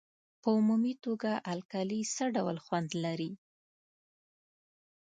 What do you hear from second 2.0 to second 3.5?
څه ډول خوند لري؟